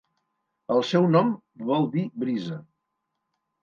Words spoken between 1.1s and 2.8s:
nom vol dir Brisa.